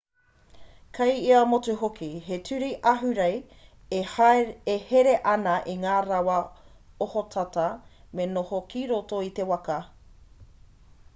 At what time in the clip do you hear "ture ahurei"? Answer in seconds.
2.47-3.35